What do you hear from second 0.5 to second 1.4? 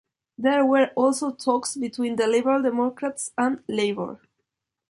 were also